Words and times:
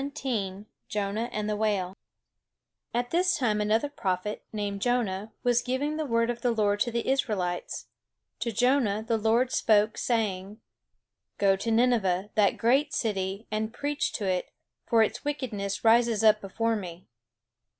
THE 0.01 0.09
STORY 0.15 0.47
OF 0.47 0.65
JONAH 0.89 1.29
AND 1.31 1.47
THE 1.47 1.55
WHALE 1.55 1.95
At 2.91 3.11
this 3.11 3.37
time 3.37 3.61
another 3.61 3.87
prophet, 3.87 4.43
named 4.51 4.81
Jonah, 4.81 5.31
was 5.43 5.61
giving 5.61 5.95
the 5.97 6.07
word 6.07 6.31
of 6.31 6.41
the 6.41 6.49
Lord 6.49 6.79
to 6.79 6.91
the 6.91 7.07
Israelites. 7.07 7.85
To 8.39 8.51
Jonah 8.51 9.03
the 9.07 9.19
Lord 9.19 9.51
spoke, 9.51 9.99
saying: 9.99 10.59
"Go 11.37 11.55
to 11.55 11.69
Nineveh, 11.69 12.31
that 12.33 12.57
great 12.57 12.95
city, 12.95 13.45
and 13.51 13.71
preach 13.75 14.11
to 14.13 14.25
it; 14.25 14.49
for 14.87 15.03
its 15.03 15.23
wickedness 15.23 15.83
rises 15.83 16.23
up 16.23 16.41
before 16.41 16.75
me." 16.75 17.05